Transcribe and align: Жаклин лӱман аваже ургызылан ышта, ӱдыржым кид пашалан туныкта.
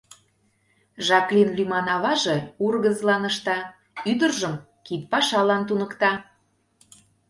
Жаклин 1.07 1.49
лӱман 1.57 1.87
аваже 1.95 2.37
ургызылан 2.65 3.23
ышта, 3.29 3.57
ӱдыржым 4.11 4.55
кид 4.85 5.01
пашалан 5.11 5.61
туныкта. 5.67 6.11